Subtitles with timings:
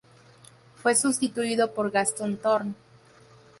[0.77, 2.73] Fue sustituido por Gaston Thorn.